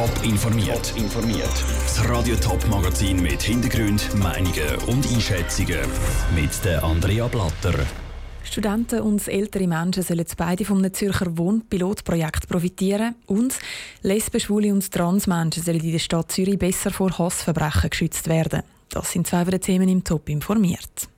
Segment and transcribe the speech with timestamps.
[0.00, 0.94] Top informiert.
[0.96, 1.64] informiert.
[1.82, 5.80] Das Radio Top Magazin mit Hintergrund, Meinungen und Einschätzungen
[6.34, 7.74] mit der Andrea Blatter.
[8.42, 13.58] Studenten und ältere Menschen sollen beide vom Zürcher Wohnpilotprojekt profitieren und
[14.00, 18.62] Lesben, Schwule und Transmenschen sollen in der Stadt Zürich besser vor Hassverbrechen geschützt werden.
[18.88, 21.10] Das sind zwei der Themen im Top informiert.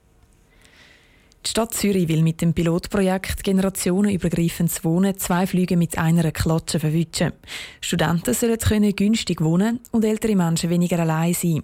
[1.45, 7.33] Die Stadt Zürich will mit dem Pilotprojekt generationenübergreifendes Wohnen zwei Flüge mit einer Klatsche verwischen.
[7.81, 11.63] Studenten sollen können günstig wohnen und ältere Menschen weniger allein sein.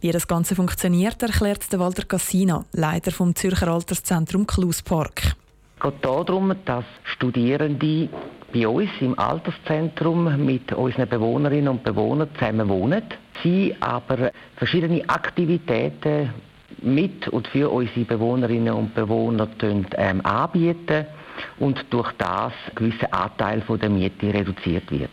[0.00, 5.36] Wie das Ganze funktioniert, erklärt Walter Cassina, Leiter vom Zürcher Alterszentrum Kluspark.
[5.76, 8.08] Es geht darum, dass Studierende
[8.52, 13.04] bei uns im Alterszentrum mit unseren Bewohnerinnen und Bewohnern zusammen wohnen.
[13.44, 16.30] Sie aber verschiedene Aktivitäten
[16.82, 21.06] mit und für unsere Bewohnerinnen und Bewohner ähm, anbieten
[21.58, 25.10] und durch das ein gewisser Anteil der Miete reduziert wird.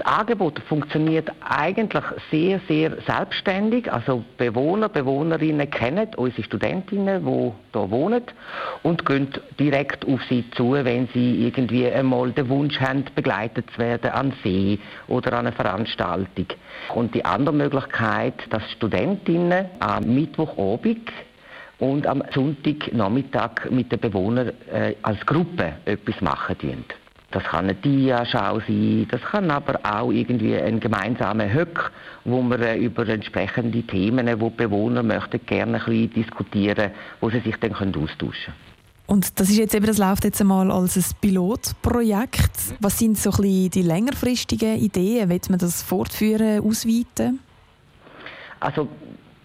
[0.00, 3.92] Das Angebot funktioniert eigentlich sehr, sehr selbstständig.
[3.92, 8.22] Also Bewohner, Bewohnerinnen kennen unsere Studentinnen, die hier wohnen
[8.82, 13.78] und gehen direkt auf sie zu, wenn sie irgendwie einmal den Wunsch haben, begleitet zu
[13.78, 16.46] werden an See oder an einer Veranstaltung.
[16.94, 21.10] Und die andere Möglichkeit, dass Studentinnen am Mittwochabend
[21.78, 26.84] und am Sonntagnachmittag mit den Bewohnern äh, als Gruppe etwas machen dürfen.
[27.30, 31.92] Das kann eine Dia-Schau sein, das kann aber auch irgendwie ein gemeinsamer Höck,
[32.24, 37.30] wo wir äh, über entsprechende Themen, wo die Bewohner möchten, gerne ein bisschen diskutieren, wo
[37.30, 38.70] sie sich dann austauschen können.
[39.06, 42.76] Und das ist jetzt eben, das läuft jetzt einmal als ein Pilotprojekt.
[42.78, 45.28] Was sind so ein bisschen die längerfristigen Ideen?
[45.28, 47.40] Wird man das fortführen, ausweiten?
[48.60, 48.88] Also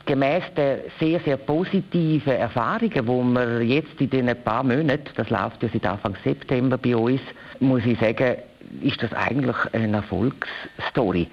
[0.05, 3.01] gemäß der sehr, sehr positiven Erfahrungen, die
[3.33, 7.21] wir jetzt in diesen paar Monaten, das läuft ja seit Anfang September bei uns,
[7.59, 8.37] muss ich sagen,
[8.81, 11.27] ist das eigentlich eine Erfolgsstory.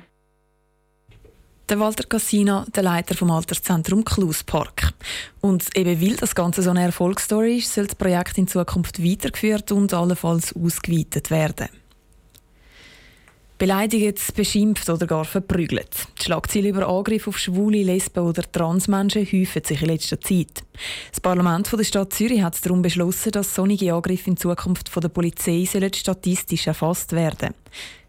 [1.69, 4.93] Der Walter Cassina, der Leiter vom Alterszentrum Kluspark.
[5.41, 9.73] Und eben weil das Ganze so eine Erfolgsstory ist, soll das Projekt in Zukunft weitergeführt
[9.73, 11.69] und allenfalls ausgeweitet werden
[13.63, 16.09] beleidigt, beschimpft oder gar verprügelt.
[16.19, 20.65] Die Schlagzeilen über Angriffe auf schwule, Lesben oder Transmenschen häufen sich in letzter Zeit.
[21.13, 25.11] Das Parlament der Stadt Zürich hat darum beschlossen, dass solche Angriffe in Zukunft von der
[25.11, 25.65] Polizei
[25.95, 27.55] statistisch erfasst werden sollen.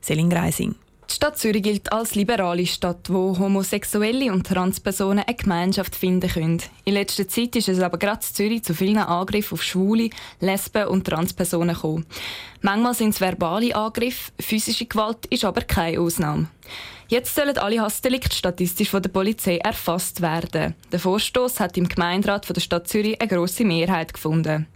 [0.01, 0.73] Selin Greising.
[1.09, 6.61] Die Stadt Zürich gilt als liberale Stadt, wo Homosexuelle und Transpersonen eine Gemeinschaft finden können.
[6.85, 10.09] In letzter Zeit ist es aber gerade in Zürich zu vielen Angriffen auf Schwule,
[10.39, 12.05] Lesben und Transpersonen gekommen.
[12.61, 16.47] Manchmal sind es verbale Angriffe, physische Gewalt ist aber keine Ausnahme.
[17.09, 20.73] Jetzt sollen alle Hassdelikte statistisch von der Polizei erfasst werden.
[20.91, 24.67] Der Vorstoß hat im Gemeinderat von der Stadt Zürich eine grosse Mehrheit gefunden.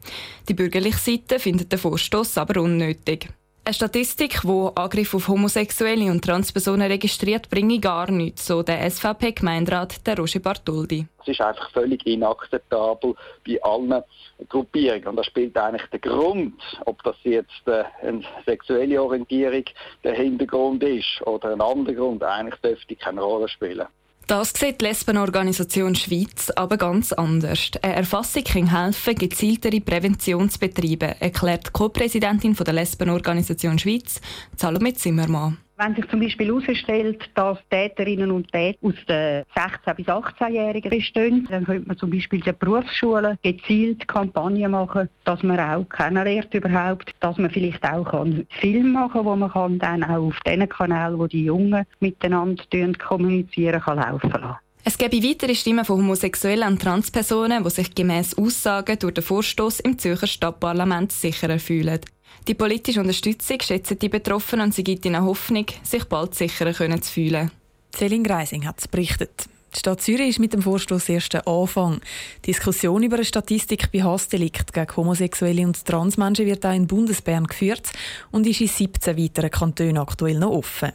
[0.47, 3.29] Die bürgerliche Seite findet den Vorstoß aber unnötig.
[3.67, 10.07] Eine Statistik, die Angriffe auf Homosexuelle und Transpersonen registriert, bringe gar nichts, so der SVP-Gemeinderat
[10.07, 11.05] der Roger Bartoldi.
[11.23, 13.13] Es ist einfach völlig inakzeptabel
[13.45, 14.01] bei allen
[14.47, 15.07] Gruppierungen.
[15.09, 16.53] Und das spielt eigentlich der Grund,
[16.85, 19.65] ob das jetzt äh, eine sexuelle Orientierung
[20.01, 23.87] der Hintergrund ist oder ein anderer Grund, eigentlich dürfte keine Rolle spielen.
[24.27, 27.71] Das sieht die Lesbenorganisation Schweiz aber ganz anders.
[27.81, 34.19] Eine Erfassung kann helfen, gezieltere Prävention zu betreiben, erklärt Co-Präsidentin der Lesbenorganisation Schweiz,
[34.57, 35.57] Salome Zimmermann.
[35.79, 41.47] Wenn sich zum Beispiel herausstellt, dass Täterinnen und Täter aus den 16- bis 18-Jährigen bestehen,
[41.51, 46.51] dann könnte man zum Beispiel in den Berufsschulen gezielt Kampagnen machen, dass man auch kennenlernt
[46.51, 50.39] überhaupt, dass man vielleicht auch kann Film machen kann, wo man kann dann auch auf
[50.47, 52.63] den Kanälen, wo die Jungen miteinander
[52.97, 54.66] kommunizieren, kann laufen lassen.
[54.87, 59.81] Es gäbe weitere Stimmen von homosexuellen und Transpersonen, die sich gemäß Aussagen durch den Vorstoß
[59.81, 61.99] im Zürcher Stadtparlament sicherer fühlen.
[62.47, 67.01] Die politische Unterstützung schätzen die Betroffenen und sie gibt ihnen Hoffnung, sich bald sicherer können
[67.01, 67.51] zu fühlen.
[67.93, 69.49] Céline Greising hat es berichtet.
[69.75, 71.99] Die Stadt Zürich ist mit dem Vorstoß erst der Anfang.
[72.45, 77.45] Die Diskussion über eine Statistik bei Hassdelikt gegen Homosexuelle und Transmenschen wird auch in Bundesbern
[77.45, 77.91] geführt
[78.31, 80.93] und ist in 17 weiteren Kantonen aktuell noch offen.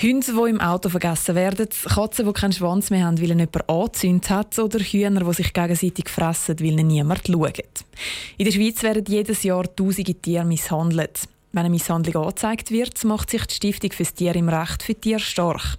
[0.00, 3.68] Hunde, die im Auto vergessen werden, Katzen, die keinen Schwanz mehr haben, weil ihnen jemand
[3.68, 7.84] angezündet hat, oder Hühner, die sich gegenseitig fressen, weil ihnen niemand schaut.
[8.38, 11.20] In der Schweiz werden jedes Jahr tausende Tiere misshandelt.
[11.52, 15.20] Wenn eine Misshandlung angezeigt wird, macht sich die Stiftung fürs Tier im Recht für Tiere
[15.20, 15.76] stark.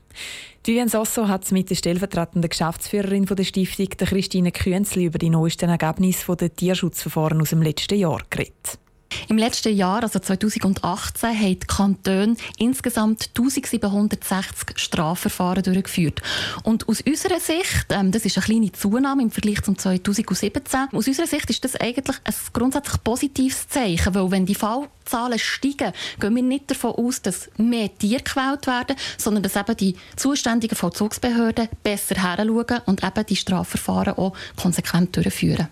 [0.64, 5.70] Vivian Sasso hat mit der stellvertretenden Geschäftsführerin der Stiftung, der Christine Künzli, über die neuesten
[5.70, 8.80] Ergebnisse der Tierschutzverfahren aus dem letzten Jahr geredet.
[9.28, 16.22] Im letzten Jahr, also 2018, haben die Kantone insgesamt 1760 Strafverfahren durchgeführt.
[16.64, 21.08] Und aus unserer Sicht, ähm, das ist eine kleine Zunahme im Vergleich zum 2017, aus
[21.08, 26.36] unserer Sicht ist das eigentlich ein grundsätzlich positives Zeichen, weil wenn die Fallzahlen steigen, gehen
[26.36, 31.70] wir nicht davon aus, dass mehr Tiere gequält werden, sondern dass eben die zuständigen Vollzugsbehörden
[31.84, 35.68] besser heranschauen und eben die Strafverfahren auch konsequent durchführen.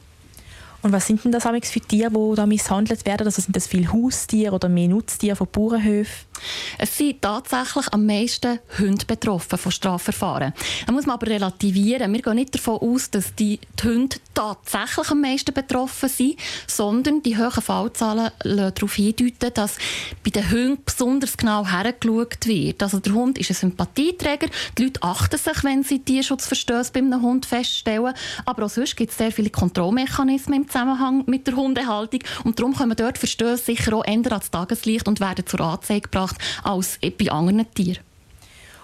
[0.81, 3.27] Und was sind denn das für Tiere, die da misshandelt werden?
[3.27, 6.30] Also sind das viele Haustiere oder mehr Nutztiere von Bauernhöfen?
[6.77, 10.53] Es sind tatsächlich am meisten Hunde betroffen von Strafverfahren.
[10.85, 12.13] Da muss man aber relativieren.
[12.13, 16.35] Wir gehen nicht davon aus, dass die, Hunde tatsächlich am meisten betroffen sind,
[16.67, 19.77] sondern die hohen Fallzahlen lassen darauf hindeuten, dass
[20.23, 22.81] bei den Hunden besonders genau hergeschaut wird.
[22.81, 24.47] Also der Hund ist ein Sympathieträger.
[24.77, 28.13] Die Leute achten sich, wenn sie Tierschutzverstöße bei einem Hund feststellen.
[28.45, 32.21] Aber auch sonst gibt es sehr viele Kontrollmechanismen im Zusammenhang mit der Hundehaltung.
[32.43, 36.30] Und darum kommen dort Verstöße sicher auch ändern ans Tageslicht und werden zur Anzeige gebracht
[36.63, 37.99] als bei anderen Tieren.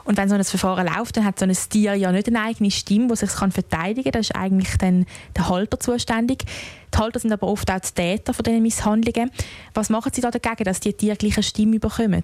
[0.07, 2.71] Und wenn so ein Verfahren läuft, dann hat so ein Tier ja nicht eine eigene
[2.71, 4.13] Stimme, die sich verteidigen kann.
[4.13, 5.05] Das ist eigentlich dann
[5.35, 6.45] der Halter zuständig.
[6.93, 9.31] Die Halter sind aber oft auch die Täter von diesen Misshandlungen.
[9.73, 12.23] Was machen Sie da dagegen, dass die Tiere gleich eine Stimme bekommen?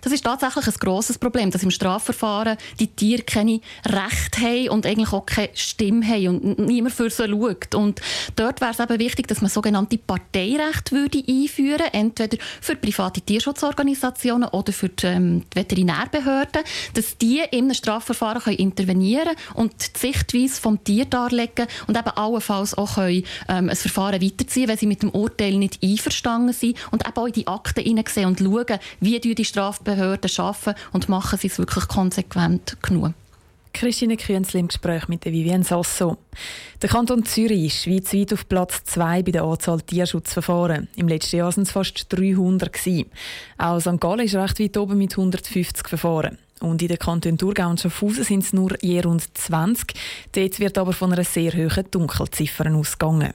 [0.00, 4.86] Das ist tatsächlich ein grosses Problem, dass im Strafverfahren die Tiere keine Rechte haben und
[4.86, 7.74] eigentlich auch keine Stimme haben und niemand für sie schaut.
[7.74, 8.00] Und
[8.36, 13.20] dort wäre es eben wichtig, dass man sogenannte Parteirechte würde einführen würde, entweder für private
[13.20, 16.62] Tierschutzorganisationen oder für die, ähm, die Veterinärbehörden,
[16.94, 22.76] dass die einem Strafverfahren können intervenieren und die Sichtweise vom Tier darlegen und eben allenfalls
[22.76, 27.06] auch können, ähm, ein Verfahren weiterziehen, wenn sie mit dem Urteil nicht einverstanden sind und
[27.06, 31.48] eben auch in die Akten hineinsehen und schauen, wie die Strafbehörden arbeiten und machen sie
[31.48, 33.12] es wirklich konsequent genug.
[33.74, 36.16] Christine Künzli im Gespräch mit Vivienne Sasso.
[36.80, 40.88] Der Kanton Zürich ist schweizweit auf Platz 2 bei der Anzahl Tierschutzverfahren.
[40.96, 42.72] Im letzten Jahr waren es fast 300.
[42.72, 43.10] Gewesen.
[43.58, 44.00] Auch St.
[44.00, 46.38] Gallen ist recht weit oben mit 150 Verfahren.
[46.60, 49.94] Und in den Kantonen Thurgau und Schaffhausen sind es nur je rund 20.
[50.32, 53.34] Dort wird aber von einer sehr hohen Dunkelziffer ausgegangen.